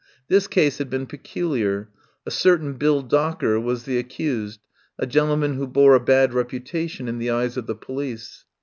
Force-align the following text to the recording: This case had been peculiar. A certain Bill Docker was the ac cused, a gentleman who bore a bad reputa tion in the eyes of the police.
This 0.29 0.47
case 0.47 0.79
had 0.79 0.89
been 0.89 1.05
peculiar. 1.05 1.89
A 2.25 2.31
certain 2.31 2.73
Bill 2.73 3.03
Docker 3.03 3.59
was 3.59 3.83
the 3.83 3.97
ac 3.99 4.07
cused, 4.07 4.61
a 4.97 5.05
gentleman 5.05 5.53
who 5.53 5.67
bore 5.67 5.93
a 5.93 5.99
bad 5.99 6.31
reputa 6.31 6.89
tion 6.89 7.07
in 7.07 7.19
the 7.19 7.29
eyes 7.29 7.55
of 7.55 7.67
the 7.67 7.75
police. 7.75 8.43